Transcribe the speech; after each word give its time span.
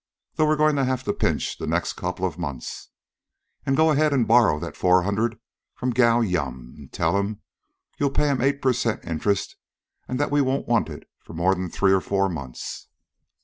Though 0.33 0.47
we're 0.47 0.55
goin' 0.55 0.77
to 0.77 0.83
have 0.83 1.03
to 1.03 1.13
pinch 1.13 1.59
the 1.59 1.67
next 1.67 1.93
couple 1.93 2.25
of 2.25 2.39
months. 2.39 2.89
An' 3.67 3.75
go 3.75 3.91
ahead 3.91 4.13
an' 4.13 4.23
borrow 4.23 4.57
that 4.59 4.75
four 4.75 5.03
hundred 5.03 5.39
from 5.75 5.91
Gow 5.91 6.21
Yum. 6.21 6.73
An' 6.75 6.89
tell 6.91 7.17
him 7.19 7.41
you'll 7.99 8.09
pay 8.09 8.31
eight 8.39 8.63
per 8.63 8.73
cent. 8.73 9.05
interest, 9.05 9.57
an' 10.07 10.17
that 10.17 10.31
we 10.31 10.41
won't 10.41 10.67
want 10.67 10.89
it 10.89 11.07
more 11.29 11.51
'n 11.55 11.69
three 11.69 11.93
or 11.93 12.01
four 12.01 12.29
months." 12.29 12.87